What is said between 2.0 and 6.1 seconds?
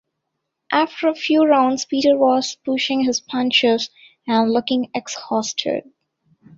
was pushing his punches and looking exhausted.